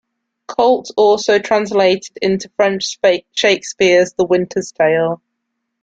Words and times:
Koltes 0.49 0.89
also 0.97 1.37
translated 1.37 2.17
into 2.23 2.49
French 2.55 2.97
Shakespeare's 3.35 4.13
"The 4.13 4.25
Winter's 4.25 4.71
Tale". 4.71 5.21